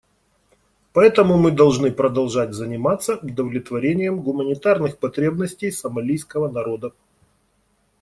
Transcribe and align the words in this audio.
Поэтому 0.93 1.37
мы 1.37 1.51
должны 1.51 1.91
продолжать 1.91 2.53
заниматься 2.55 3.17
удовлетворением 3.17 4.21
гуманитарных 4.21 4.97
потребностей 4.97 5.69
сомалийского 5.69 6.49
народа. 6.49 6.93